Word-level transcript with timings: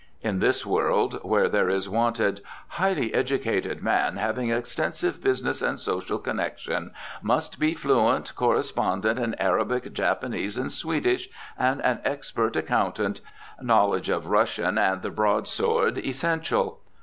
In 0.23 0.39
this 0.39 0.65
world 0.65 1.19
where 1.21 1.47
there 1.47 1.69
is 1.69 1.87
wanted: 1.87 2.41
"Highly 2.69 3.13
educated 3.13 3.83
man, 3.83 4.17
having 4.17 4.49
extensive 4.49 5.21
business 5.23 5.61
and 5.61 5.79
social 5.79 6.17
connection. 6.17 6.89
Must 7.21 7.59
be 7.59 7.75
fluent 7.75 8.35
correspondent 8.35 9.19
in 9.19 9.35
Arabic, 9.35 9.93
Japanese, 9.93 10.57
and 10.57 10.71
Swedish, 10.71 11.29
and 11.55 11.83
an 11.83 11.99
expert 12.03 12.55
accountant. 12.55 13.21
Knowledge 13.61 14.09
of 14.09 14.25
Russian 14.25 14.79
and 14.79 15.03
the 15.03 15.11
broadsword 15.11 15.99
essential. 15.99 16.79